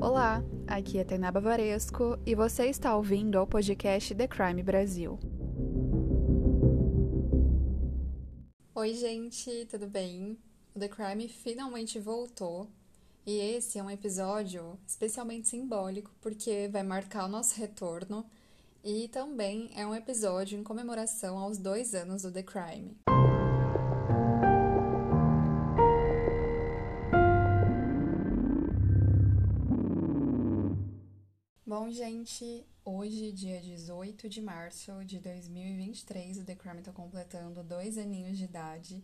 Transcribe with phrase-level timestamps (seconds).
[0.00, 5.18] Olá, aqui é Tainá Bavaresco e você está ouvindo ao podcast The Crime Brasil.
[8.74, 10.38] Oi, gente, tudo bem?
[10.74, 12.66] O The Crime finalmente voltou
[13.26, 18.24] e esse é um episódio especialmente simbólico porque vai marcar o nosso retorno
[18.82, 22.96] e também é um episódio em comemoração aos dois anos do The Crime.
[31.82, 37.96] Bom, gente, hoje, dia 18 de março de 2023, o The Crime está completando dois
[37.96, 39.02] aninhos de idade.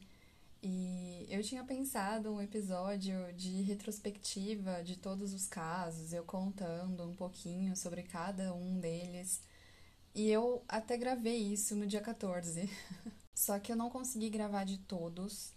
[0.62, 7.14] E eu tinha pensado um episódio de retrospectiva de todos os casos, eu contando um
[7.14, 9.40] pouquinho sobre cada um deles.
[10.14, 12.68] E eu até gravei isso no dia 14.
[13.34, 15.50] Só que eu não consegui gravar de todos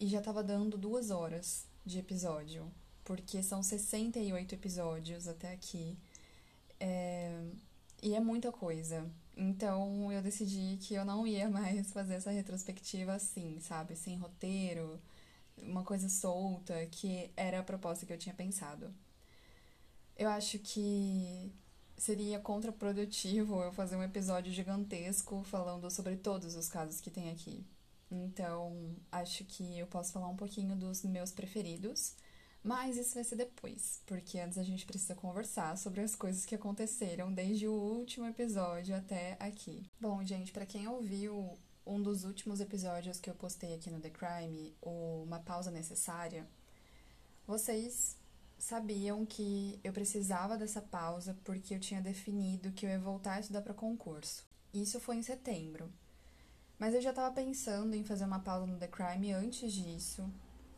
[0.00, 2.68] e já tava dando duas horas de episódio,
[3.04, 5.96] porque são 68 episódios até aqui.
[6.80, 7.40] É...
[8.02, 9.08] E é muita coisa.
[9.36, 13.96] Então eu decidi que eu não ia mais fazer essa retrospectiva assim, sabe?
[13.96, 15.00] Sem roteiro,
[15.58, 18.92] uma coisa solta, que era a proposta que eu tinha pensado.
[20.16, 21.52] Eu acho que
[21.96, 27.64] seria contraprodutivo eu fazer um episódio gigantesco falando sobre todos os casos que tem aqui.
[28.10, 32.14] Então, acho que eu posso falar um pouquinho dos meus preferidos
[32.62, 36.54] mas isso vai ser depois, porque antes a gente precisa conversar sobre as coisas que
[36.54, 39.90] aconteceram desde o último episódio até aqui.
[39.98, 44.10] Bom, gente, para quem ouviu um dos últimos episódios que eu postei aqui no The
[44.10, 46.46] Crime, o Uma Pausa Necessária,
[47.46, 48.16] vocês
[48.58, 53.40] sabiam que eu precisava dessa pausa porque eu tinha definido que eu ia voltar a
[53.40, 54.44] estudar para concurso.
[54.72, 55.90] Isso foi em setembro.
[56.78, 60.30] Mas eu já estava pensando em fazer uma pausa no The Crime antes disso,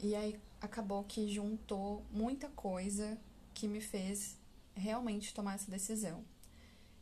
[0.03, 3.17] e aí acabou que juntou muita coisa
[3.55, 4.37] que me fez
[4.75, 6.25] realmente tomar essa decisão.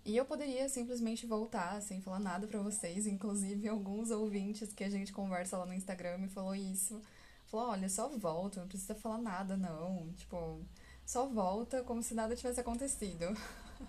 [0.04, 4.90] E eu poderia simplesmente voltar sem falar nada para vocês, inclusive alguns ouvintes que a
[4.90, 7.00] gente conversa lá no Instagram me falou isso.
[7.46, 10.12] Falou: "Olha, só volta, não precisa falar nada não".
[10.14, 10.60] Tipo,
[11.06, 13.26] só volta como se nada tivesse acontecido.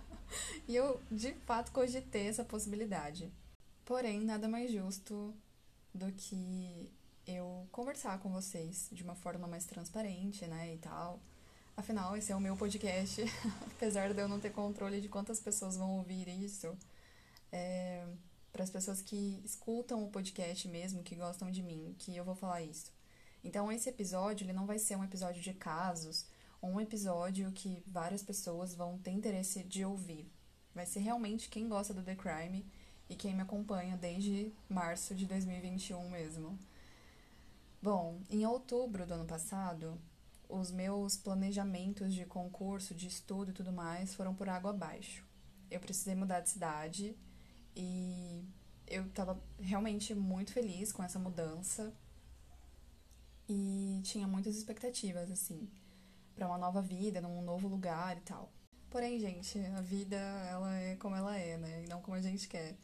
[0.68, 3.32] e eu, de fato, cogitei essa possibilidade.
[3.84, 5.34] Porém, nada mais justo
[5.94, 6.92] do que
[7.26, 11.20] eu conversar com vocês de uma forma mais transparente, né, e tal.
[11.76, 13.22] Afinal, esse é o meu podcast,
[13.76, 16.76] apesar de eu não ter controle de quantas pessoas vão ouvir isso.
[17.50, 18.06] É,
[18.52, 22.34] para as pessoas que escutam o podcast mesmo, que gostam de mim, que eu vou
[22.34, 22.92] falar isso.
[23.42, 26.26] Então, esse episódio, ele não vai ser um episódio de casos,
[26.62, 30.30] um episódio que várias pessoas vão ter interesse de ouvir.
[30.74, 32.64] Vai ser realmente quem gosta do The Crime
[33.08, 36.58] e quem me acompanha desde março de 2021 mesmo.
[37.82, 40.00] Bom, em outubro do ano passado,
[40.48, 45.26] os meus planejamentos de concurso, de estudo e tudo mais foram por água abaixo.
[45.68, 47.16] Eu precisei mudar de cidade
[47.74, 48.44] e
[48.86, 51.92] eu estava realmente muito feliz com essa mudança
[53.48, 55.68] e tinha muitas expectativas, assim,
[56.36, 58.52] para uma nova vida, num novo lugar e tal.
[58.90, 61.82] Porém, gente, a vida, ela é como ela é, né?
[61.82, 62.76] E não como a gente quer.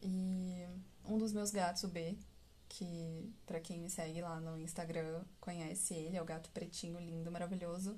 [0.00, 0.66] E
[1.04, 2.16] um dos meus gatos, o B,
[2.68, 7.30] que para quem me segue lá no Instagram conhece ele, é o gato pretinho lindo,
[7.30, 7.96] maravilhoso.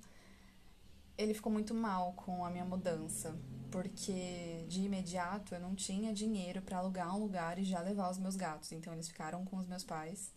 [1.17, 3.39] Ele ficou muito mal com a minha mudança,
[3.71, 8.19] porque de imediato eu não tinha dinheiro para alugar um lugar e já levar os
[8.19, 10.31] meus gatos, então eles ficaram com os meus pais.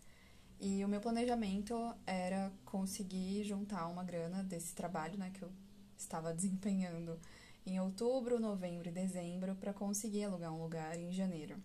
[0.58, 1.74] E o meu planejamento
[2.06, 5.50] era conseguir juntar uma grana desse trabalho, né, que eu
[5.96, 7.18] estava desempenhando
[7.66, 11.56] em outubro, novembro e dezembro para conseguir alugar um lugar em janeiro.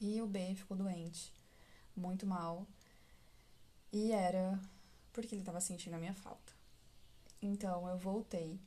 [0.00, 1.32] E o B ficou doente
[1.96, 2.66] muito mal.
[3.92, 4.58] E era
[5.12, 6.52] porque ele estava sentindo a minha falta.
[7.40, 8.58] Então eu voltei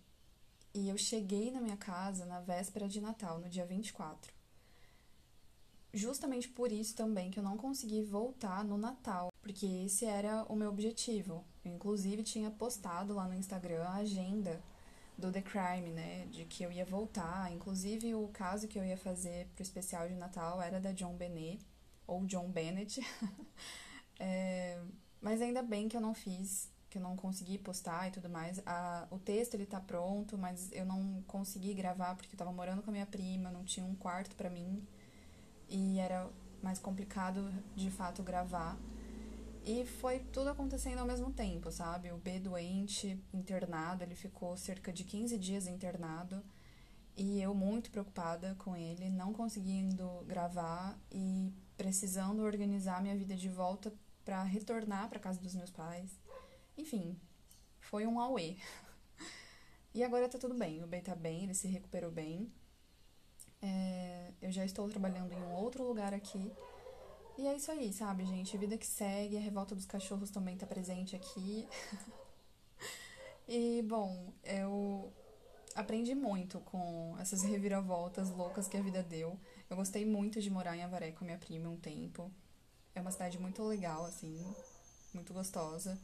[0.74, 4.34] e eu cheguei na minha casa na véspera de Natal, no dia 24.
[5.94, 10.56] Justamente por isso também que eu não consegui voltar no Natal, porque esse era o
[10.56, 11.46] meu objetivo.
[11.64, 14.62] Eu, inclusive, tinha postado lá no Instagram a agenda
[15.18, 16.26] do The Crime, né?
[16.26, 17.50] De que eu ia voltar.
[17.54, 21.66] Inclusive, o caso que eu ia fazer pro especial de Natal era da John Benet
[22.08, 23.00] ou John Bennett.
[24.20, 24.82] é,
[25.22, 28.62] mas ainda bem que eu não fiz, que eu não consegui postar e tudo mais.
[28.66, 32.82] A, o texto ele tá pronto, mas eu não consegui gravar porque eu tava morando
[32.82, 34.86] com a minha prima, não tinha um quarto para mim
[35.68, 36.30] e era
[36.62, 38.78] mais complicado de fato gravar.
[39.64, 42.12] E foi tudo acontecendo ao mesmo tempo, sabe?
[42.12, 46.44] O B doente, internado, ele ficou cerca de 15 dias internado.
[47.18, 53.48] E eu muito preocupada com ele, não conseguindo gravar e precisando organizar minha vida de
[53.48, 53.94] volta
[54.26, 56.20] para retornar para casa dos meus pais.
[56.78, 57.18] Enfim,
[57.80, 58.58] foi um auê.
[59.94, 62.52] E agora tá tudo bem, o B tá bem, ele se recuperou bem.
[63.62, 66.52] É, eu já estou trabalhando em um outro lugar aqui.
[67.38, 68.58] E é isso aí, sabe, gente?
[68.58, 71.66] Vida que segue, a revolta dos cachorros também tá presente aqui.
[73.48, 75.14] e, bom, eu
[75.76, 79.38] aprendi muito com essas reviravoltas loucas que a vida deu.
[79.70, 82.32] Eu gostei muito de morar em Avaré com minha prima um tempo.
[82.96, 84.42] É uma cidade muito legal, assim,
[85.14, 86.00] muito gostosa.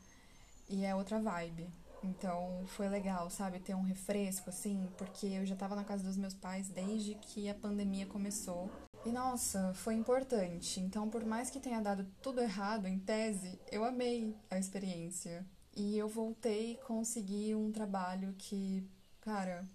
[0.69, 1.69] E é outra vibe.
[2.03, 6.17] Então foi legal, sabe, ter um refresco, assim, porque eu já tava na casa dos
[6.17, 8.69] meus pais desde que a pandemia começou.
[9.05, 10.79] E nossa, foi importante.
[10.79, 15.45] Então, por mais que tenha dado tudo errado em tese, eu amei a experiência.
[15.75, 18.83] E eu voltei e consegui um trabalho que,
[19.21, 19.65] cara,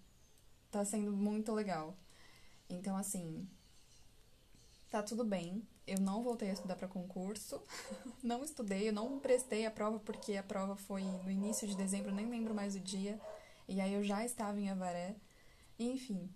[0.70, 1.96] tá sendo muito legal.
[2.68, 3.48] Então, assim,
[4.90, 5.66] tá tudo bem.
[5.86, 7.62] Eu não voltei a estudar para concurso.
[8.22, 12.12] não estudei, eu não prestei a prova porque a prova foi no início de dezembro,
[12.12, 13.20] nem lembro mais o dia.
[13.68, 15.16] E aí eu já estava em Avaré.
[15.78, 16.28] enfim,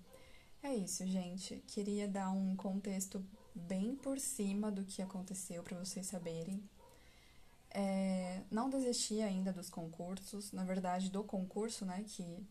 [0.62, 1.62] é isso, gente.
[1.66, 3.24] Queria dar um contexto
[3.54, 6.62] bem por cima do que aconteceu para vocês saberem.
[7.70, 12.04] É, não desisti ainda dos concursos, na verdade, do concurso, né?
[12.06, 12.46] Que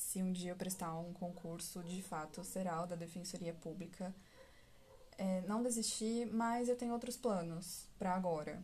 [0.00, 4.14] se um dia eu prestar um concurso, de fato será o da Defensoria Pública
[5.20, 8.62] é, não desistir, mas eu tenho outros planos para agora,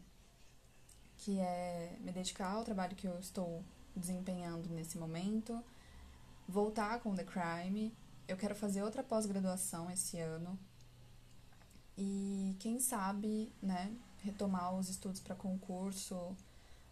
[1.19, 3.62] que é me dedicar ao trabalho que eu estou
[3.94, 5.62] desempenhando nesse momento,
[6.49, 7.94] voltar com The Crime.
[8.27, 10.59] Eu quero fazer outra pós-graduação esse ano
[11.97, 16.35] e quem sabe, né, retomar os estudos para concurso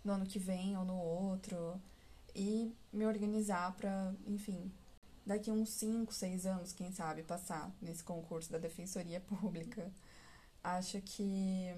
[0.05, 1.81] no ano que vem ou no outro
[2.34, 4.70] e me organizar para, enfim,
[5.25, 9.90] daqui uns 5, 6 anos, quem sabe, passar nesse concurso da Defensoria Pública.
[10.62, 11.69] Acho que,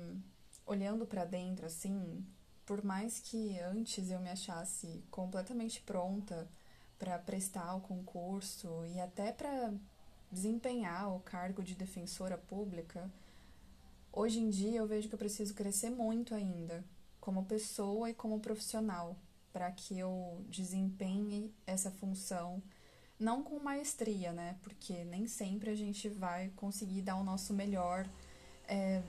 [0.64, 2.24] olhando para dentro, assim,
[2.64, 6.48] por mais que antes eu me achasse completamente pronta
[6.98, 9.74] para prestar o concurso e até para
[10.30, 13.10] desempenhar o cargo de defensora pública,
[14.12, 16.84] hoje em dia eu vejo que eu preciso crescer muito ainda,
[17.20, 19.16] como pessoa e como profissional,
[19.56, 22.62] para que eu desempenhe essa função
[23.18, 24.58] não com maestria, né?
[24.60, 28.06] Porque nem sempre a gente vai conseguir dar o nosso melhor
[28.68, 29.02] é,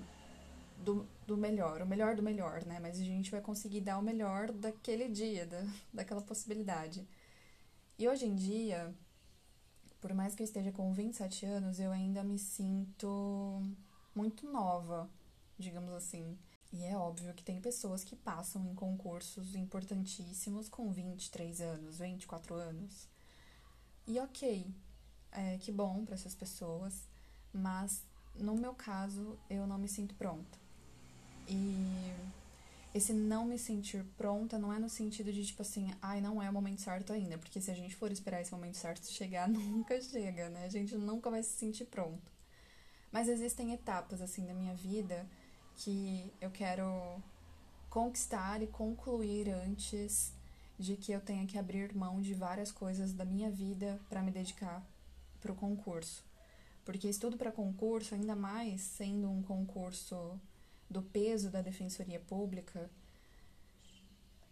[0.77, 2.79] do, do melhor, o melhor do melhor, né?
[2.79, 5.61] Mas a gente vai conseguir dar o melhor daquele dia, da,
[5.94, 7.05] daquela possibilidade.
[7.99, 8.95] E hoje em dia,
[9.99, 13.61] por mais que eu esteja com 27 anos, eu ainda me sinto
[14.15, 15.09] muito nova,
[15.59, 16.38] digamos assim.
[16.72, 22.56] E é óbvio que tem pessoas que passam em concursos importantíssimos com 23 anos, 24
[22.56, 23.08] anos.
[24.06, 24.68] E ok,
[25.31, 27.08] é, que bom para essas pessoas,
[27.54, 28.04] mas
[28.36, 30.58] no meu caso eu não me sinto pronta.
[31.48, 32.14] E
[32.94, 36.50] esse não me sentir pronta não é no sentido de tipo assim, ai, não é
[36.50, 40.00] o momento certo ainda, porque se a gente for esperar esse momento certo chegar, nunca
[40.02, 40.66] chega, né?
[40.66, 42.31] A gente nunca vai se sentir pronto.
[43.12, 45.25] Mas existem etapas assim da minha vida
[45.77, 47.21] que eu quero
[47.89, 50.33] conquistar e concluir antes
[50.77, 54.31] de que eu tenha que abrir mão de várias coisas da minha vida para me
[54.31, 54.85] dedicar
[55.39, 56.24] para o concurso.
[56.83, 60.39] Porque estudo para concurso, ainda mais sendo um concurso
[60.89, 62.89] do peso da defensoria pública,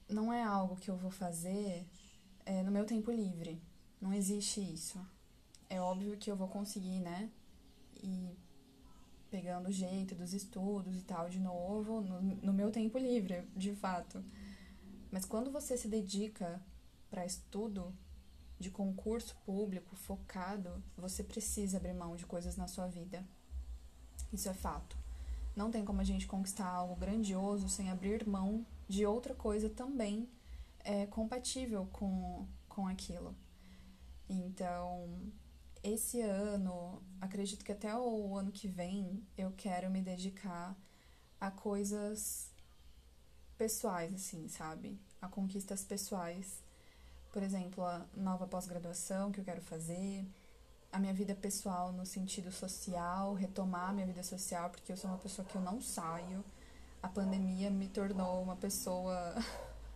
[0.07, 1.85] não é algo que eu vou fazer
[2.45, 3.61] é, no meu tempo livre.
[3.99, 4.99] Não existe isso.
[5.69, 7.29] É óbvio que eu vou conseguir, né?
[8.03, 8.37] E
[9.29, 13.73] pegando o jeito dos estudos e tal de novo no, no meu tempo livre, de
[13.73, 14.23] fato.
[15.11, 16.61] Mas quando você se dedica
[17.09, 17.93] para estudo
[18.59, 23.23] de concurso público focado, você precisa abrir mão de coisas na sua vida.
[24.31, 24.97] Isso é fato.
[25.55, 30.29] Não tem como a gente conquistar algo grandioso sem abrir mão de outra coisa também
[30.83, 33.35] é, compatível com, com aquilo.
[34.29, 35.07] Então,
[35.85, 40.75] esse ano, acredito que até o ano que vem, eu quero me dedicar
[41.39, 42.51] a coisas
[43.57, 44.99] pessoais, assim, sabe?
[45.21, 46.63] A conquistas pessoais.
[47.31, 50.25] Por exemplo, a nova pós-graduação que eu quero fazer,
[50.91, 55.09] a minha vida pessoal no sentido social, retomar a minha vida social, porque eu sou
[55.09, 56.43] uma pessoa que eu não saio.
[57.03, 59.35] A pandemia me tornou uma pessoa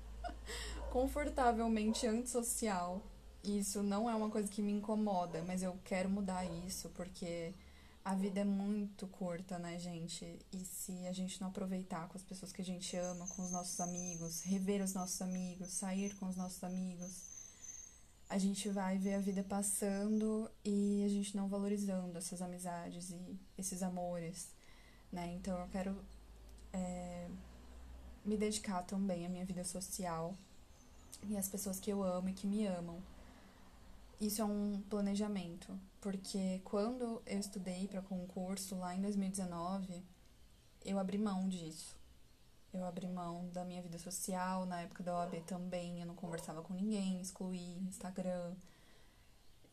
[0.91, 3.01] confortavelmente antissocial.
[3.43, 7.53] Isso não é uma coisa que me incomoda, mas eu quero mudar isso porque
[8.03, 10.25] a vida é muito curta, né, gente?
[10.51, 13.51] E se a gente não aproveitar com as pessoas que a gente ama, com os
[13.51, 17.29] nossos amigos, rever os nossos amigos, sair com os nossos amigos,
[18.29, 23.39] a gente vai ver a vida passando e a gente não valorizando essas amizades e
[23.57, 24.49] esses amores,
[25.11, 25.33] né?
[25.33, 26.03] Então eu quero
[26.71, 27.27] é,
[28.23, 30.35] me dedicar também à minha vida social
[31.27, 33.01] e às pessoas que eu amo e que me amam.
[34.19, 40.03] Isso é um planejamento, porque quando eu estudei para concurso lá em 2019,
[40.83, 41.97] eu abri mão disso.
[42.73, 46.61] Eu abri mão da minha vida social, na época da OAB também, eu não conversava
[46.61, 48.53] com ninguém, excluí Instagram.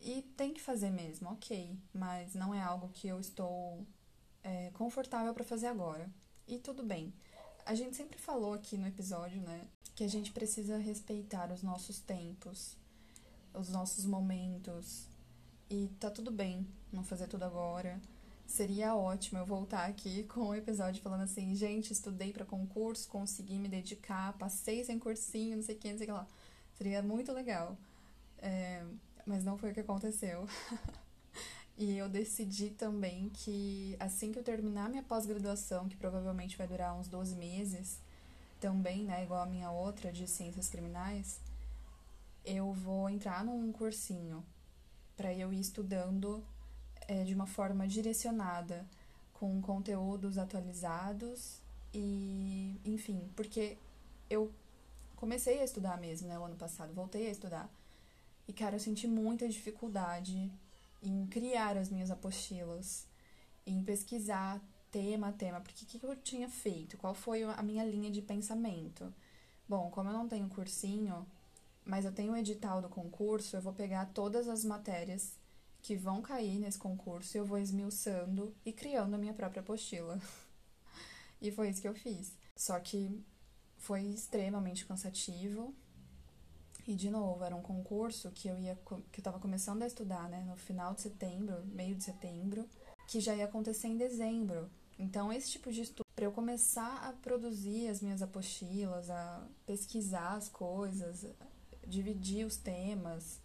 [0.01, 3.85] E tem que fazer mesmo, ok, mas não é algo que eu estou
[4.43, 6.09] é, confortável para fazer agora.
[6.47, 7.13] E tudo bem.
[7.67, 12.01] A gente sempre falou aqui no episódio, né, que a gente precisa respeitar os nossos
[12.01, 12.77] tempos,
[13.57, 15.07] os nossos momentos.
[15.69, 18.01] E tá tudo bem não fazer tudo agora.
[18.47, 23.59] Seria ótimo eu voltar aqui com um episódio falando assim, gente, estudei para concurso, consegui
[23.59, 26.27] me dedicar, passei sem cursinho, não sei o que, não sei o que lá.
[26.75, 27.77] Seria muito legal.
[28.39, 28.85] É,
[29.27, 30.47] mas não foi o que aconteceu.
[31.77, 36.95] e eu decidi também que assim que eu terminar minha pós-graduação, que provavelmente vai durar
[36.95, 37.99] uns 12 meses,
[38.61, 41.41] também, né, igual a minha outra de ciências criminais,
[42.47, 44.43] eu vou entrar num cursinho
[45.17, 46.43] para eu ir estudando
[47.09, 48.87] é, de uma forma direcionada,
[49.35, 51.61] com conteúdos atualizados
[51.93, 53.77] e, enfim, porque
[54.31, 54.51] eu
[55.17, 57.71] comecei a estudar mesmo, né, o ano passado, voltei a estudar.
[58.49, 60.51] E, cara, eu senti muita dificuldade
[61.03, 63.07] em criar as minhas apostilas,
[63.67, 64.61] em pesquisar
[64.91, 66.97] tema a tema, porque o que, eu tinha feito?
[66.97, 69.13] Qual foi a minha linha de pensamento?
[69.69, 71.27] Bom, como eu não tenho cursinho,
[71.87, 75.39] mas eu tenho o edital do concurso, eu vou pegar todas as matérias
[75.81, 80.21] que vão cair nesse concurso e eu vou esmiuçando e criando a minha própria apostila.
[81.41, 82.35] e foi isso que eu fiz.
[82.57, 83.25] Só que
[83.79, 85.73] foi extremamente cansativo.
[86.89, 88.77] E de novo, era um concurso que eu ia
[89.13, 92.69] que eu tava começando a estudar, né, no final de setembro, meio de setembro,
[93.07, 94.69] que já ia acontecer em dezembro.
[94.99, 100.35] Então, esse tipo de estudo para eu começar a produzir as minhas apostilas, a pesquisar
[100.35, 101.27] as coisas,
[101.87, 103.41] dividir os temas,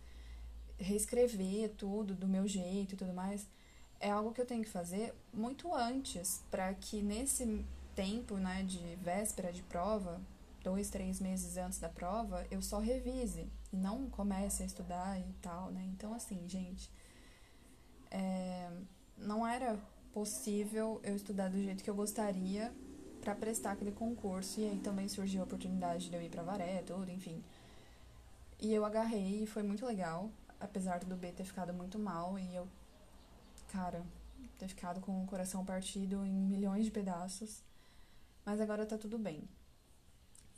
[0.78, 3.48] reescrever tudo do meu jeito e tudo mais,
[4.00, 8.96] é algo que eu tenho que fazer muito antes, para que nesse tempo, né, de
[8.96, 10.20] véspera de prova,
[10.64, 15.34] dois, três meses antes da prova, eu só revise e não comece a estudar e
[15.42, 15.84] tal, né?
[15.94, 16.90] Então, assim, gente,
[18.10, 18.70] é,
[19.18, 19.78] não era
[20.14, 22.74] possível eu estudar do jeito que eu gostaria
[23.22, 26.82] para prestar aquele concurso e aí também surgiu a oportunidade de eu ir para Varé,
[26.82, 27.44] tudo, enfim.
[28.62, 32.56] E eu agarrei e foi muito legal, apesar do B ter ficado muito mal e
[32.56, 32.68] eu,
[33.70, 34.06] cara,
[34.60, 37.64] ter ficado com o coração partido em milhões de pedaços.
[38.46, 39.50] Mas agora tá tudo bem.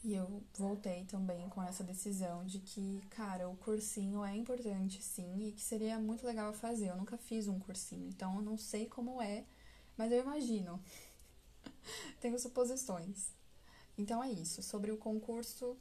[0.04, 5.48] E eu voltei também com essa decisão de que, cara, o cursinho é importante sim
[5.48, 6.90] e que seria muito legal fazer.
[6.90, 9.46] Eu nunca fiz um cursinho, então eu não sei como é,
[9.96, 10.78] mas eu imagino.
[12.20, 13.30] Tenho suposições.
[13.98, 14.62] Então é isso.
[14.62, 15.78] Sobre o concurso,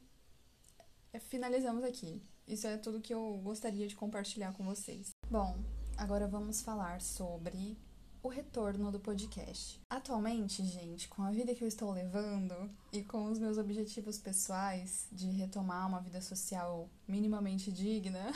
[1.19, 2.21] finalizamos aqui.
[2.47, 5.11] Isso é tudo que eu gostaria de compartilhar com vocês.
[5.29, 5.57] Bom,
[5.97, 7.77] agora vamos falar sobre
[8.23, 9.81] o retorno do podcast.
[9.89, 15.07] Atualmente, gente, com a vida que eu estou levando e com os meus objetivos pessoais
[15.11, 18.31] de retomar uma vida social minimamente digna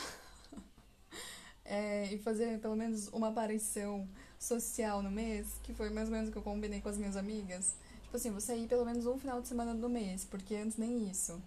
[1.64, 4.08] é, e fazer pelo menos uma aparição
[4.38, 7.16] social no mês, que foi mais ou menos o que eu combinei com as minhas
[7.16, 7.76] amigas.
[8.04, 11.10] Tipo assim, vou sair pelo menos um final de semana do mês, porque antes nem
[11.10, 11.42] isso.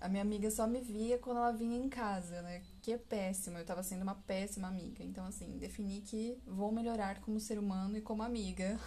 [0.00, 2.62] A minha amiga só me via quando ela vinha em casa, né?
[2.82, 3.58] Que é péssimo.
[3.58, 5.02] Eu tava sendo uma péssima amiga.
[5.02, 8.78] Então, assim, defini que vou melhorar como ser humano e como amiga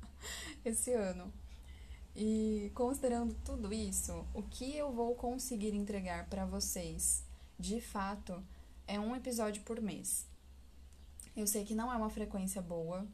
[0.64, 1.32] esse ano.
[2.14, 7.24] E considerando tudo isso, o que eu vou conseguir entregar para vocês,
[7.58, 8.42] de fato,
[8.86, 10.26] é um episódio por mês.
[11.34, 13.06] Eu sei que não é uma frequência boa,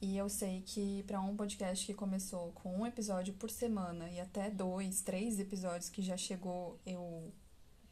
[0.00, 4.20] e eu sei que para um podcast que começou com um episódio por semana e
[4.20, 7.32] até dois, três episódios que já chegou eu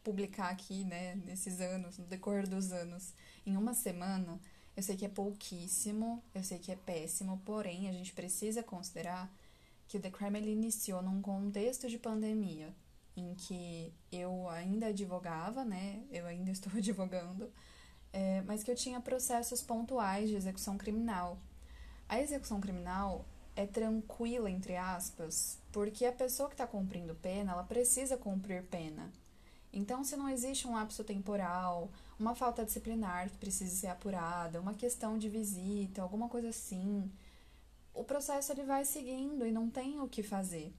[0.02, 3.14] publicar aqui, né, nesses anos, no decorrer dos anos,
[3.46, 4.38] em uma semana,
[4.76, 9.34] eu sei que é pouquíssimo, eu sei que é péssimo, porém a gente precisa considerar
[9.88, 12.74] que o The Crime ele iniciou num contexto de pandemia,
[13.16, 17.50] em que eu ainda advogava, né, eu ainda estou advogando,
[18.12, 21.38] é, mas que eu tinha processos pontuais de execução criminal
[22.14, 23.24] a execução criminal
[23.56, 29.12] é tranquila, entre aspas, porque a pessoa que está cumprindo pena, ela precisa cumprir pena.
[29.72, 34.74] Então, se não existe um lapso temporal, uma falta disciplinar que precisa ser apurada, uma
[34.74, 37.10] questão de visita, alguma coisa assim,
[37.92, 40.72] o processo ele vai seguindo e não tem o que fazer.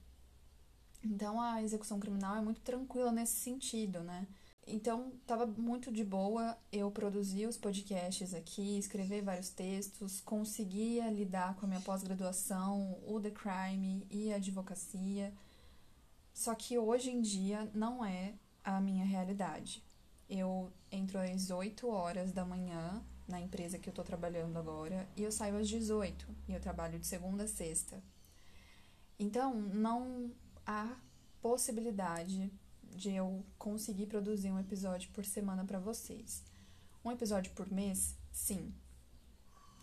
[1.03, 4.25] Então, a execução criminal é muito tranquila nesse sentido, né?
[4.67, 11.55] Então, estava muito de boa eu produzir os podcasts aqui, escrever vários textos, conseguia lidar
[11.55, 15.31] com a minha pós-graduação, o The Crime e a advocacia.
[16.33, 19.83] Só que hoje em dia não é a minha realidade.
[20.27, 25.23] eu entro às 8 horas da manhã na empresa que eu tô trabalhando agora e
[25.23, 28.01] eu saio às 18 e eu trabalho de segunda a sexta.
[29.19, 30.31] Então, não
[30.65, 30.97] há
[31.41, 32.51] possibilidade
[32.95, 36.43] de eu conseguir produzir um episódio por semana para vocês.
[37.03, 38.73] Um episódio por mês, sim.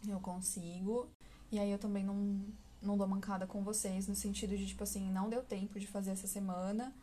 [0.09, 1.09] Eu consigo.
[1.51, 2.45] E aí eu também não,
[2.81, 6.11] não dou mancada com vocês, no sentido de, tipo assim, não deu tempo de fazer
[6.11, 6.95] essa semana,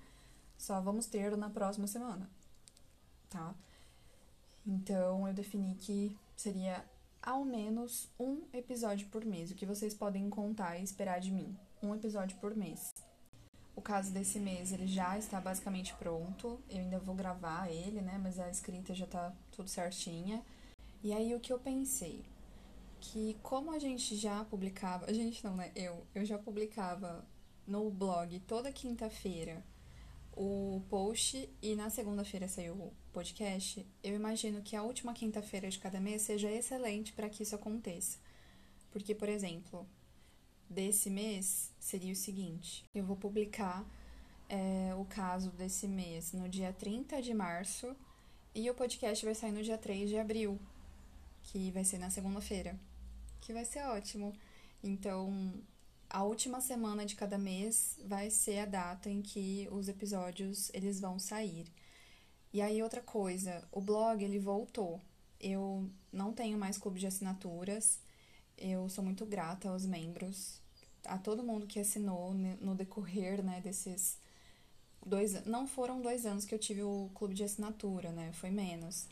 [0.57, 2.29] só vamos ter na próxima semana.
[3.29, 3.53] Tá?
[4.65, 6.83] Então eu defini que seria
[7.21, 11.55] ao menos um episódio por mês, o que vocês podem contar e esperar de mim.
[11.81, 12.93] Um episódio por mês.
[13.79, 16.59] O caso desse mês, ele já está basicamente pronto.
[16.69, 18.19] Eu ainda vou gravar ele, né?
[18.21, 20.43] Mas a escrita já tá tudo certinha.
[21.01, 22.25] E aí o que eu pensei?
[22.99, 25.71] Que como a gente já publicava, a gente não, né?
[25.73, 27.25] Eu, eu já publicava
[27.65, 29.63] no blog toda quinta-feira
[30.33, 35.79] o post e na segunda-feira saiu o podcast, eu imagino que a última quinta-feira de
[35.79, 38.17] cada mês seja excelente para que isso aconteça.
[38.91, 39.87] Porque, por exemplo,
[40.69, 43.85] desse mês seria o seguinte: eu vou publicar
[44.47, 47.95] é, o caso desse mês no dia 30 de março
[48.53, 50.59] e o podcast vai sair no dia 3 de abril,
[51.43, 52.77] que vai ser na segunda-feira,
[53.39, 54.33] que vai ser ótimo.
[54.83, 55.53] Então,
[56.09, 60.99] a última semana de cada mês vai ser a data em que os episódios eles
[60.99, 61.67] vão sair.
[62.51, 64.99] E aí outra coisa, o blog ele voltou.
[65.39, 67.99] Eu não tenho mais clube de assinaturas.
[68.57, 70.58] Eu sou muito grata aos membros,
[71.05, 74.17] a todo mundo que assinou no decorrer, né, desses
[75.05, 79.07] dois, não foram dois anos que eu tive o clube de assinatura, né, foi menos.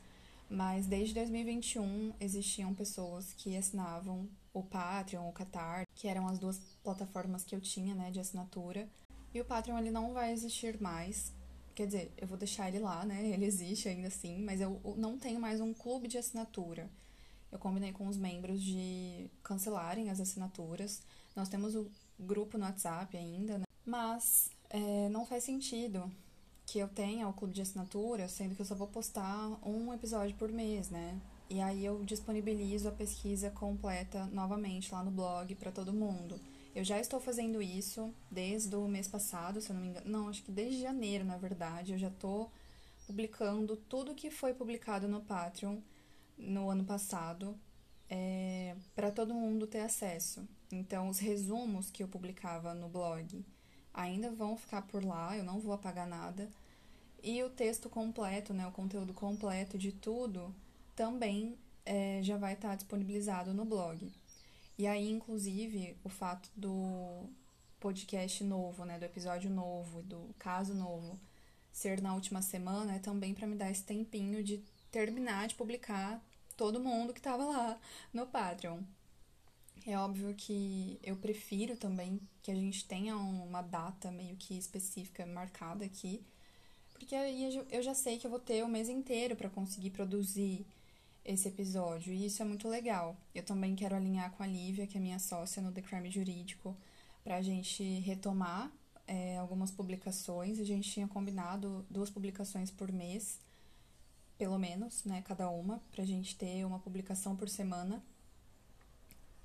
[0.49, 6.59] Mas desde 2021 existiam pessoas que assinavam o Patreon, o Qatar, que eram as duas
[6.83, 8.87] plataformas que eu tinha, né, de assinatura.
[9.33, 11.33] E o Patreon ele não vai existir mais.
[11.75, 13.21] Quer dizer, eu vou deixar ele lá, né?
[13.29, 16.89] Ele existe ainda assim, mas eu não tenho mais um clube de assinatura.
[17.51, 21.03] Eu combinei com os membros de cancelarem as assinaturas.
[21.37, 21.87] Nós temos o
[22.19, 23.63] grupo no WhatsApp ainda, né?
[23.85, 26.11] Mas é, não faz sentido
[26.65, 30.35] que eu tenha o clube de assinatura, sendo que eu só vou postar um episódio
[30.35, 31.21] por mês, né?
[31.47, 36.41] E aí eu disponibilizo a pesquisa completa novamente lá no blog para todo mundo.
[36.75, 40.09] Eu já estou fazendo isso desde o mês passado, se eu não me engano.
[40.09, 41.93] Não, acho que desde janeiro, na verdade.
[41.93, 42.51] Eu já estou
[43.05, 45.77] publicando tudo que foi publicado no Patreon
[46.35, 47.55] no ano passado
[48.09, 50.47] é, para todo mundo ter acesso.
[50.71, 53.45] Então, os resumos que eu publicava no blog
[53.93, 56.49] ainda vão ficar por lá, eu não vou apagar nada.
[57.23, 60.53] E o texto completo, né, o conteúdo completo de tudo,
[60.95, 64.11] também é, já vai estar disponibilizado no blog.
[64.77, 67.27] E aí, inclusive, o fato do
[67.79, 71.19] podcast novo, né, do episódio novo, do caso novo,
[71.71, 76.23] ser na última semana é também para me dar esse tempinho de terminar de publicar
[76.55, 77.79] todo mundo que estava lá
[78.13, 78.81] no Patreon.
[79.85, 85.25] É óbvio que eu prefiro também que a gente tenha uma data meio que específica
[85.25, 86.25] marcada aqui,
[86.93, 90.65] porque aí eu já sei que eu vou ter o mês inteiro para conseguir produzir
[91.23, 93.15] esse episódio, e isso é muito legal.
[93.35, 96.75] Eu também quero alinhar com a Lívia, que é minha sócia no The Crime Jurídico,
[97.23, 98.71] para a gente retomar
[99.05, 100.59] é, algumas publicações.
[100.59, 103.39] A gente tinha combinado duas publicações por mês
[104.37, 108.03] pelo menos, né, cada uma, pra gente ter uma publicação por semana.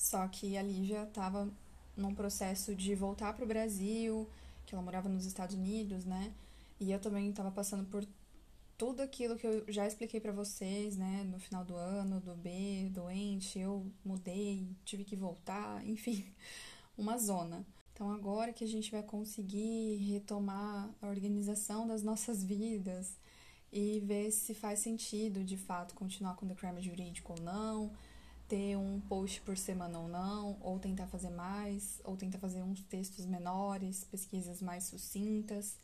[0.02, 1.48] Só que a Lívia estava
[1.96, 4.28] num processo de voltar para o Brasil,
[4.66, 6.34] que ela morava nos Estados Unidos, né?
[6.80, 8.04] E eu também estava passando por
[8.76, 12.90] tudo aquilo que eu já expliquei para vocês, né, no final do ano, do B,
[12.90, 16.26] doente, eu mudei, tive que voltar, enfim,
[16.98, 17.64] uma zona.
[17.92, 23.16] Então agora que a gente vai conseguir retomar a organização das nossas vidas,
[23.72, 27.90] e ver se faz sentido de fato continuar com o The Crime Jurídico ou não,
[28.52, 32.82] ter um post por semana ou não, ou tentar fazer mais, ou tentar fazer uns
[32.82, 35.78] textos menores, pesquisas mais sucintas.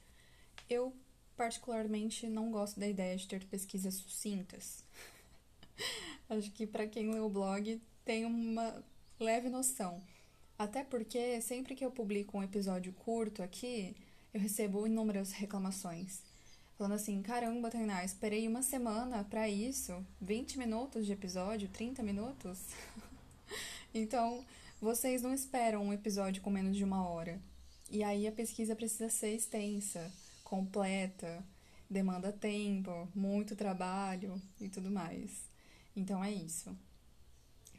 [0.69, 0.95] Eu,
[1.35, 4.85] particularmente, não gosto da ideia de ter pesquisas sucintas.
[6.29, 8.85] Acho que para quem lê o blog tem uma
[9.19, 10.03] leve noção.
[10.59, 13.97] Até porque sempre que eu publico um episódio curto aqui,
[14.35, 16.21] eu recebo inúmeras reclamações
[16.79, 22.61] falando assim: caramba, Tainá, esperei uma semana para isso, 20 minutos de episódio, 30 minutos.
[23.93, 24.45] então,
[24.81, 27.41] vocês não esperam um episódio com menos de uma hora.
[27.91, 30.13] E aí a pesquisa precisa ser extensa,
[30.45, 31.43] completa,
[31.91, 35.49] demanda tempo, muito trabalho e tudo mais.
[35.97, 36.71] Então é isso.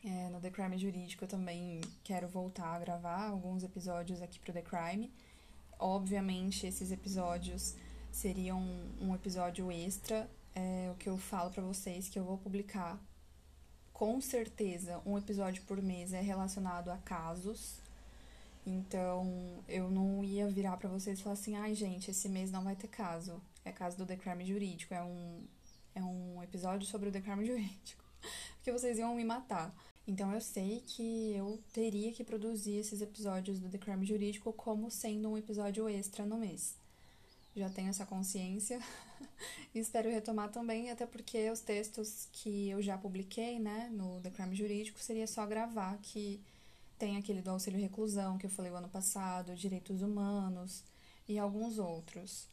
[0.03, 4.51] É, no The Crime Jurídico eu também quero voltar a gravar alguns episódios aqui pro
[4.51, 5.11] The Crime.
[5.77, 7.75] Obviamente, esses episódios
[8.11, 12.37] seria um, um episódio extra é o que eu falo para vocês que eu vou
[12.37, 12.99] publicar
[13.93, 17.81] com certeza um episódio por mês é relacionado a casos.
[18.65, 22.63] Então, eu não ia virar para vocês e falar assim: "Ai, gente, esse mês não
[22.63, 23.41] vai ter caso".
[23.65, 25.43] É caso do The Crime Jurídico, é um
[25.93, 28.03] é um episódio sobre o The Crime Jurídico.
[28.55, 29.75] Porque vocês iam me matar.
[30.07, 34.89] Então eu sei que eu teria que produzir esses episódios do The Crime Jurídico como
[34.89, 36.75] sendo um episódio extra no mês.
[37.59, 38.79] Já tenho essa consciência
[39.75, 44.55] espero retomar também, até porque os textos que eu já publiquei, né, no The Crime
[44.55, 46.41] Jurídico, seria só gravar, que
[46.97, 50.83] tem aquele do auxílio reclusão que eu falei o ano passado, direitos humanos
[51.27, 52.47] e alguns outros.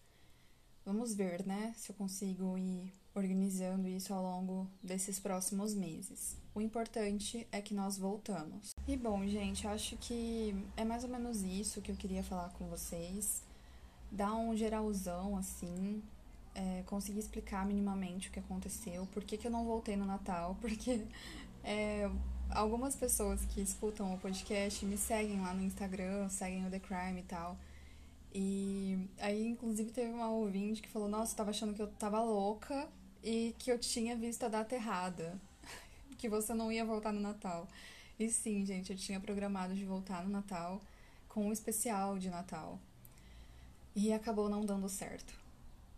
[0.85, 6.37] Vamos ver, né, se eu consigo ir organizando isso ao longo desses próximos meses.
[6.55, 8.71] O importante é que nós voltamos.
[8.87, 12.67] E bom, gente, acho que é mais ou menos isso que eu queria falar com
[12.67, 13.46] vocês.
[14.17, 16.03] Dar um geralzão assim,
[16.55, 20.57] é, conseguir explicar minimamente o que aconteceu, por que, que eu não voltei no Natal,
[20.63, 21.03] porque
[21.63, 22.11] é,
[22.51, 27.21] algumas pessoas que escutam o podcast me seguem lá no Instagram, seguem o The Crime
[27.21, 27.59] e tal.
[28.33, 32.89] E aí, inclusive, teve uma ouvinte que falou: Nossa, tava achando que eu tava louca
[33.23, 35.39] e que eu tinha visto a data errada,
[36.17, 37.69] que você não ia voltar no Natal.
[38.19, 40.81] E sim, gente, eu tinha programado de voltar no Natal
[41.29, 42.79] com um especial de Natal.
[43.97, 45.33] E acabou não dando certo.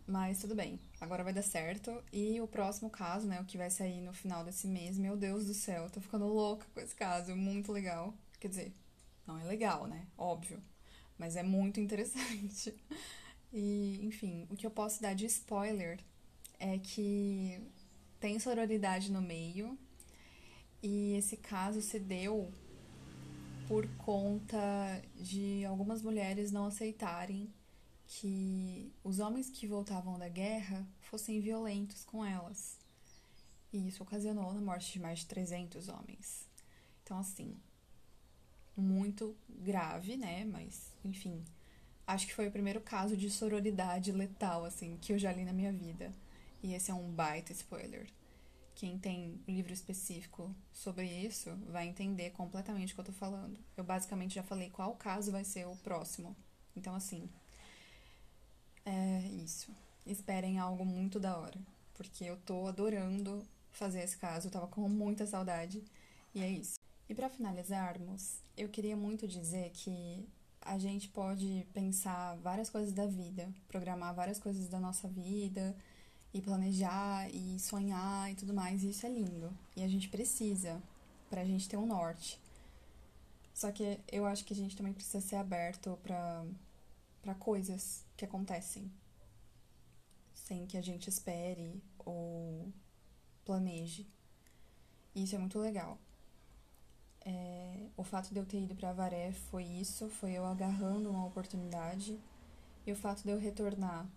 [0.07, 2.01] Mas tudo bem, agora vai dar certo.
[2.13, 5.47] E o próximo caso, né, o que vai sair no final desse mês, meu Deus
[5.47, 8.15] do céu, tô ficando louca com esse caso, muito legal.
[8.39, 8.73] Quer dizer,
[9.27, 10.07] não é legal, né?
[10.17, 10.63] Óbvio.
[11.19, 12.73] Mas é muito interessante.
[13.53, 15.99] E, enfim, o que eu posso dar de spoiler
[16.61, 17.61] é que
[18.21, 19.77] tem sororidade no meio
[20.81, 22.49] e esse caso se deu
[23.67, 27.53] por conta de algumas mulheres não aceitarem
[28.09, 32.79] que os homens que voltavam da guerra fossem violentos com elas.
[33.71, 36.49] E isso ocasionou a morte de mais de 300 homens.
[37.05, 37.55] Então, assim,
[38.75, 40.44] muito grave, né?
[40.47, 41.44] Mas, enfim,
[42.07, 45.53] acho que foi o primeiro caso de sororidade letal, assim, que eu já li na
[45.53, 46.12] minha vida.
[46.62, 48.09] E esse é um baita spoiler.
[48.75, 53.59] Quem tem um livro específico sobre isso vai entender completamente o que eu tô falando.
[53.77, 56.35] Eu basicamente já falei qual caso vai ser o próximo.
[56.75, 57.29] Então, assim,
[58.88, 59.70] é isso.
[60.07, 61.59] Esperem algo muito da hora.
[61.94, 64.48] Porque eu tô adorando fazer esse caso.
[64.48, 65.83] Eu tava com muita saudade.
[66.35, 66.79] E é isso.
[67.09, 70.29] E para finalizarmos, eu queria muito dizer que
[70.61, 75.74] a gente pode pensar várias coisas da vida, programar várias coisas da nossa vida
[76.35, 79.51] e planejar e sonhar e tudo mais, e isso é lindo.
[79.74, 80.83] E a gente precisa
[81.31, 82.38] pra gente ter um norte.
[83.55, 86.44] Só que eu acho que a gente também precisa ser aberto para
[87.29, 88.91] para coisas que acontecem
[90.33, 92.73] sem que a gente espere ou
[93.45, 94.09] planeje.
[95.14, 95.99] Isso é muito legal.
[97.21, 101.27] É, o fato de eu ter ido para Avaré foi isso, foi eu agarrando uma
[101.27, 102.19] oportunidade.
[102.87, 104.09] E o fato de eu retornar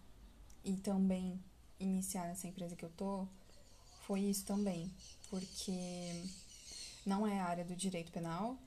[0.63, 1.38] e também
[1.82, 3.28] iniciar nessa empresa que eu tô
[4.04, 4.89] foi isso também,
[5.30, 6.24] porque
[7.06, 8.58] não é a área do direito penal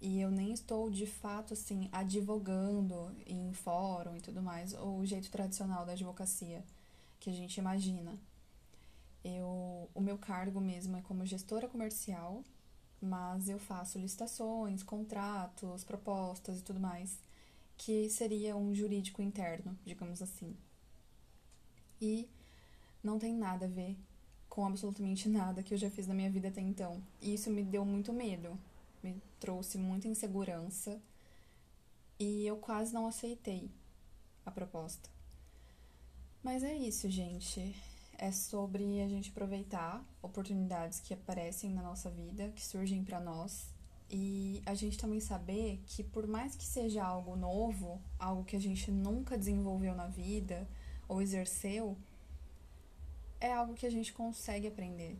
[0.00, 5.30] e eu nem estou de fato assim advogando em fórum e tudo mais, o jeito
[5.30, 6.64] tradicional da advocacia
[7.18, 8.18] que a gente imagina.
[9.24, 12.44] Eu, o meu cargo mesmo é como gestora comercial,
[13.00, 17.18] mas eu faço licitações, contratos, propostas e tudo mais,
[17.76, 20.56] que seria um jurídico interno, digamos assim.
[22.00, 22.28] E
[23.02, 23.96] não tem nada a ver
[24.48, 27.02] com absolutamente nada que eu já fiz na minha vida até então.
[27.20, 28.58] E isso me deu muito medo,
[29.06, 31.00] me trouxe muita insegurança
[32.18, 33.70] e eu quase não aceitei
[34.44, 35.08] a proposta.
[36.42, 37.74] Mas é isso, gente.
[38.16, 43.68] É sobre a gente aproveitar oportunidades que aparecem na nossa vida, que surgem para nós,
[44.10, 48.60] e a gente também saber que por mais que seja algo novo, algo que a
[48.60, 50.66] gente nunca desenvolveu na vida
[51.06, 51.96] ou exerceu,
[53.38, 55.18] é algo que a gente consegue aprender.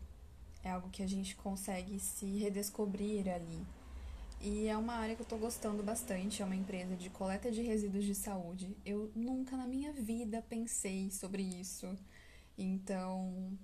[0.63, 3.67] É algo que a gente consegue se redescobrir ali.
[4.41, 7.63] E é uma área que eu tô gostando bastante, é uma empresa de coleta de
[7.63, 8.77] resíduos de saúde.
[8.85, 11.89] Eu nunca na minha vida pensei sobre isso.
[12.57, 13.59] Então,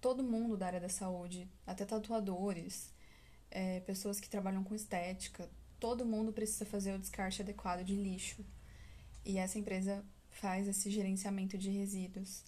[0.00, 2.92] todo mundo da área da saúde, até tatuadores,
[3.50, 5.48] é, pessoas que trabalham com estética,
[5.80, 8.44] todo mundo precisa fazer o descarte adequado de lixo.
[9.24, 12.44] E essa empresa faz esse gerenciamento de resíduos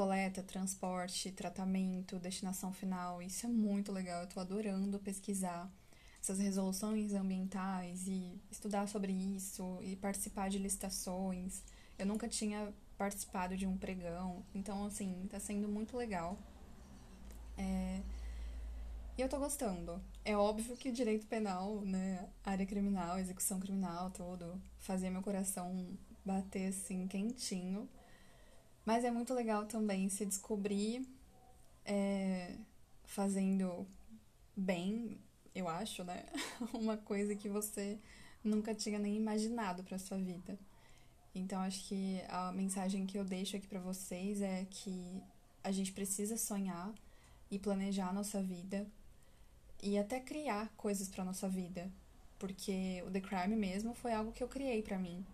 [0.00, 3.20] coleta, transporte, tratamento, destinação final.
[3.20, 4.22] Isso é muito legal.
[4.22, 5.70] Eu tô adorando pesquisar
[6.18, 11.62] essas resoluções ambientais e estudar sobre isso e participar de licitações.
[11.98, 14.42] Eu nunca tinha participado de um pregão.
[14.54, 16.38] Então, assim, tá sendo muito legal.
[17.58, 18.00] É...
[19.18, 20.00] E eu tô gostando.
[20.24, 26.68] É óbvio que direito penal, né, área criminal, execução criminal, tudo, fazia meu coração bater
[26.68, 27.86] assim quentinho.
[28.90, 31.06] Mas é muito legal também se descobrir
[31.84, 32.56] é,
[33.04, 33.86] fazendo
[34.56, 35.16] bem,
[35.54, 36.24] eu acho, né?
[36.74, 38.00] Uma coisa que você
[38.42, 40.58] nunca tinha nem imaginado para sua vida.
[41.32, 45.22] Então acho que a mensagem que eu deixo aqui para vocês é que
[45.62, 46.92] a gente precisa sonhar
[47.48, 48.84] e planejar a nossa vida
[49.80, 51.88] e até criar coisas para nossa vida,
[52.40, 55.24] porque o The Crime mesmo foi algo que eu criei para mim.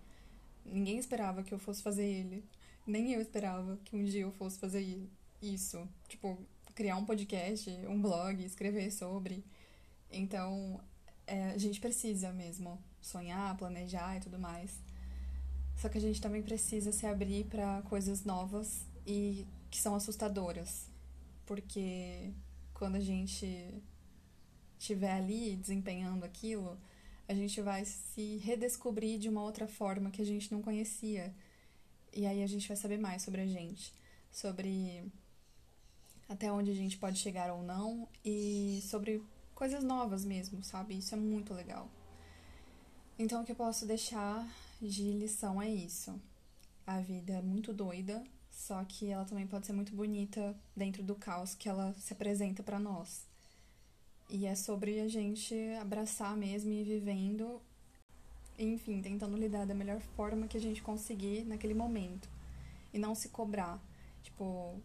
[0.62, 2.44] Ninguém esperava que eu fosse fazer ele,
[2.86, 5.08] nem eu esperava que um dia eu fosse fazer
[5.42, 6.38] isso, tipo,
[6.74, 9.44] criar um podcast, um blog, escrever sobre.
[10.10, 10.80] Então,
[11.26, 14.78] é, a gente precisa mesmo sonhar, planejar e tudo mais.
[15.76, 20.88] Só que a gente também precisa se abrir para coisas novas e que são assustadoras.
[21.44, 22.32] Porque
[22.72, 23.74] quando a gente
[24.78, 26.78] estiver ali desempenhando aquilo,
[27.28, 31.34] a gente vai se redescobrir de uma outra forma que a gente não conhecia.
[32.16, 33.92] E aí a gente vai saber mais sobre a gente,
[34.32, 35.04] sobre
[36.26, 39.22] até onde a gente pode chegar ou não e sobre
[39.54, 40.96] coisas novas mesmo, sabe?
[40.96, 41.90] Isso é muito legal.
[43.18, 44.48] Então, o que eu posso deixar
[44.80, 46.18] de lição é isso.
[46.86, 51.14] A vida é muito doida, só que ela também pode ser muito bonita dentro do
[51.14, 53.26] caos que ela se apresenta para nós.
[54.30, 57.60] E é sobre a gente abraçar mesmo e ir vivendo,
[58.58, 62.28] enfim, tentando lidar da melhor forma que a gente conseguir naquele momento.
[62.92, 63.80] E não se cobrar.
[64.22, 64.80] Tipo,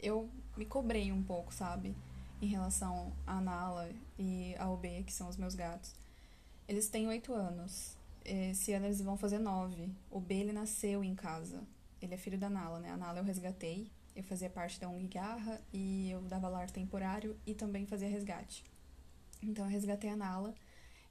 [0.00, 1.94] eu me cobrei um pouco, sabe?
[2.40, 5.94] Em relação a Nala e a OB, que são os meus gatos.
[6.68, 7.96] Eles têm oito anos.
[8.24, 9.90] Esse ano eles vão fazer nove.
[10.10, 11.62] O B, ele nasceu em casa.
[12.00, 12.90] Ele é filho da Nala, né?
[12.90, 13.90] A Nala eu resgatei.
[14.14, 18.64] Eu fazia parte da ONG Garra e eu dava lar temporário e também fazia resgate.
[19.40, 20.54] Então eu resgatei a Nala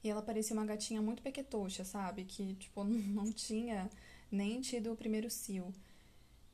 [0.03, 2.25] e ela parecia uma gatinha muito pequetoxa, sabe?
[2.25, 3.89] Que, tipo, não tinha
[4.31, 5.73] nem tido o primeiro cio.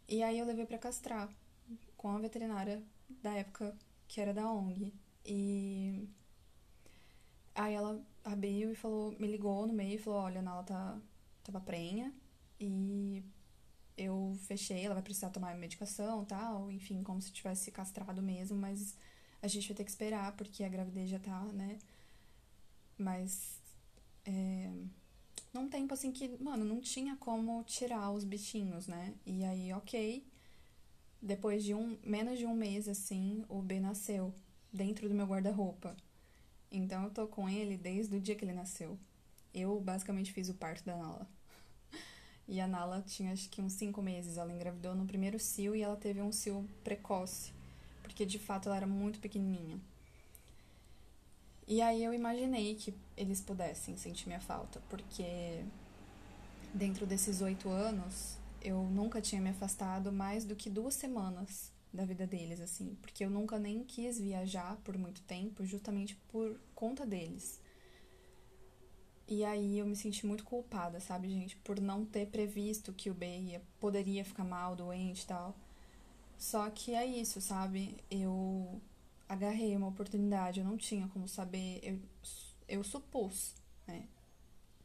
[0.07, 1.29] E aí eu levei para castrar
[1.97, 2.83] com a veterinária
[3.21, 3.75] da época
[4.07, 4.93] que era da ONG.
[5.25, 6.07] E
[7.55, 10.99] aí ela abriu e falou, me ligou no meio e falou, olha, a Nala tá,
[11.43, 12.13] tava prenha
[12.59, 13.23] e
[13.97, 18.97] eu fechei, ela vai precisar tomar medicação tal, enfim, como se tivesse castrado mesmo, mas
[19.41, 21.77] a gente vai ter que esperar porque a gravidez já tá, né?
[23.03, 23.61] Mas
[24.25, 24.71] é,
[25.53, 29.13] num tempo assim que, mano, não tinha como tirar os bichinhos, né?
[29.25, 30.25] E aí, ok,
[31.21, 34.33] depois de um menos de um mês assim, o B nasceu
[34.71, 35.95] dentro do meu guarda-roupa.
[36.71, 38.97] Então eu tô com ele desde o dia que ele nasceu.
[39.53, 41.27] Eu basicamente fiz o parto da Nala.
[42.45, 44.37] E a Nala tinha acho que uns cinco meses.
[44.37, 47.53] Ela engravidou no primeiro cio e ela teve um cio precoce,
[48.01, 49.79] porque de fato ela era muito pequenininha.
[51.67, 55.63] E aí eu imaginei que eles pudessem sentir minha falta, porque
[56.73, 62.05] dentro desses oito anos eu nunca tinha me afastado mais do que duas semanas da
[62.05, 67.05] vida deles, assim, porque eu nunca nem quis viajar por muito tempo, justamente por conta
[67.05, 67.61] deles.
[69.27, 73.13] E aí eu me senti muito culpada, sabe, gente, por não ter previsto que o
[73.13, 75.55] B ia, poderia ficar mal, doente e tal.
[76.37, 77.95] Só que é isso, sabe?
[78.09, 78.81] Eu
[79.33, 81.99] agarrei uma oportunidade, eu não tinha como saber, eu,
[82.67, 83.55] eu supus,
[83.87, 84.07] né,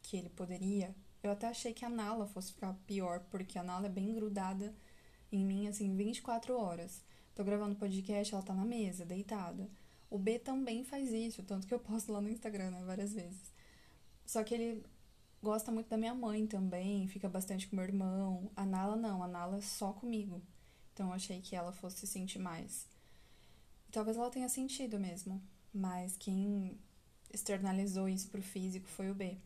[0.02, 3.86] que ele poderia eu até achei que a Nala fosse ficar pior, porque a Nala
[3.86, 4.74] é bem grudada
[5.32, 7.02] em mim, assim, 24 horas.
[7.34, 9.68] Tô gravando podcast, ela tá na mesa, deitada.
[10.08, 13.52] O B também faz isso, tanto que eu posto lá no Instagram, né, várias vezes.
[14.24, 14.84] Só que ele
[15.42, 18.50] gosta muito da minha mãe também, fica bastante com meu irmão.
[18.56, 20.40] A Nala não, a Nala é só comigo.
[20.92, 22.86] Então eu achei que ela fosse sentir mais.
[23.88, 26.78] E talvez ela tenha sentido mesmo, mas quem
[27.32, 29.36] externalizou isso pro físico foi o B.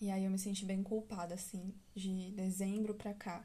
[0.00, 3.44] E aí eu me senti bem culpada, assim, de dezembro pra cá.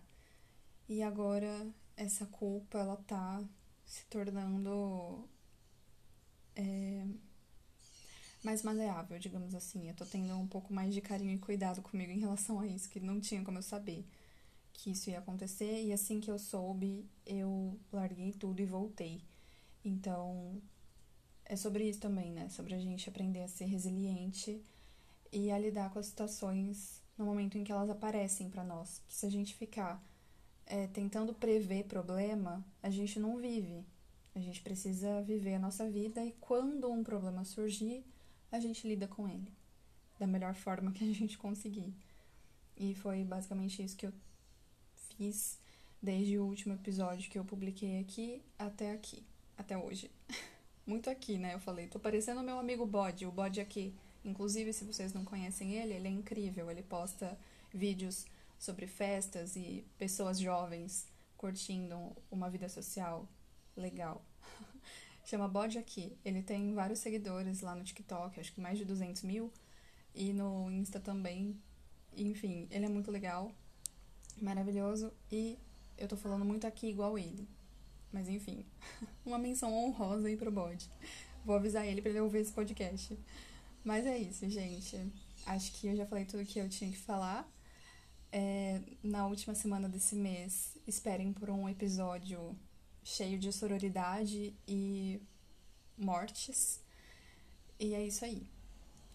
[0.87, 3.43] E agora essa culpa, ela tá
[3.85, 5.27] se tornando
[6.55, 7.05] é,
[8.43, 9.87] mais maleável, digamos assim.
[9.87, 12.89] Eu tô tendo um pouco mais de carinho e cuidado comigo em relação a isso,
[12.89, 14.05] que não tinha como eu saber
[14.73, 15.83] que isso ia acontecer.
[15.85, 19.21] E assim que eu soube, eu larguei tudo e voltei.
[19.83, 20.61] Então,
[21.45, 22.49] é sobre isso também, né?
[22.49, 24.63] Sobre a gente aprender a ser resiliente
[25.31, 29.01] e a lidar com as situações no momento em que elas aparecem para nós.
[29.07, 30.03] Que se a gente ficar
[30.65, 33.85] é, tentando prever problema, a gente não vive.
[34.33, 38.05] A gente precisa viver a nossa vida e quando um problema surgir,
[38.51, 39.51] a gente lida com ele
[40.21, 41.93] da melhor forma que a gente conseguir.
[42.77, 44.13] E foi basicamente isso que eu
[45.17, 45.59] fiz
[46.01, 49.23] desde o último episódio que eu publiquei aqui até aqui,
[49.61, 50.11] até hoje.
[50.85, 51.53] Muito aqui, né?
[51.53, 53.93] Eu falei, tô parecendo meu amigo Bode, o Bode aqui.
[54.25, 56.69] Inclusive, se vocês não conhecem ele, ele é incrível.
[56.69, 57.37] Ele posta
[57.73, 58.25] vídeos
[58.59, 63.27] sobre festas e pessoas jovens curtindo uma vida social
[63.75, 64.23] legal.
[65.25, 66.17] Chama Bode Aqui.
[66.25, 69.51] Ele tem vários seguidores lá no TikTok, acho que mais de 200 mil.
[70.13, 71.59] E no Insta também.
[72.15, 73.51] Enfim, ele é muito legal,
[74.41, 75.13] maravilhoso.
[75.31, 75.57] E
[75.97, 77.47] eu tô falando muito aqui igual ele.
[78.11, 78.65] Mas enfim,
[79.25, 80.89] uma menção honrosa aí pro Bode.
[81.45, 83.17] Vou avisar ele para ele ouvir esse podcast.
[83.83, 85.11] Mas é isso, gente.
[85.45, 87.49] Acho que eu já falei tudo que eu tinha que falar.
[88.31, 92.55] É, na última semana desse mês, esperem por um episódio
[93.03, 95.21] cheio de sororidade e
[95.97, 96.79] mortes.
[97.79, 98.47] E é isso aí.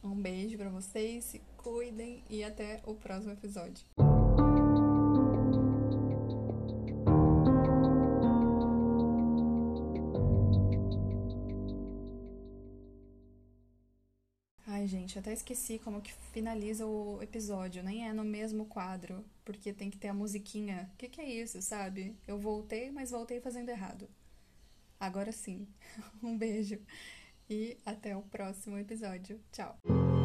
[0.03, 4.06] Um beijo para vocês, se cuidem e até o próximo episódio.
[14.97, 17.83] Gente, até esqueci como que finaliza o episódio.
[17.83, 20.91] Nem é no mesmo quadro, porque tem que ter a musiquinha.
[20.95, 22.17] O que, que é isso, sabe?
[22.27, 24.09] Eu voltei, mas voltei fazendo errado.
[24.99, 25.67] Agora sim.
[26.23, 26.81] Um beijo
[27.49, 29.41] e até o próximo episódio.
[29.53, 30.16] Tchau!